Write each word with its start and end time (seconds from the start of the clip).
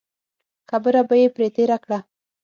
خبره 0.69 1.01
به 1.07 1.15
یې 1.21 1.27
پرې 1.35 1.47
تېره 1.55 1.77
کړه. 1.83 1.99